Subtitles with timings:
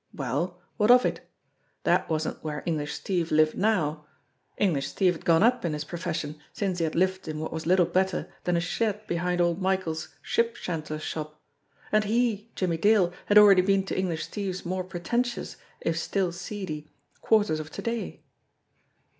[0.15, 1.29] Well, what of it?
[1.83, 4.07] That wasn't where English Steve lived now.
[4.57, 7.67] English Steve had gone up in his profession since he had lived in what was
[7.67, 11.39] little better than a shed behind old Michael's ship chandler's shop.
[11.91, 16.31] And he, Jimmie Dale, had already been to English Steve's more pre tentious, if still
[16.31, 16.89] seedy,
[17.21, 18.23] quarters of to day.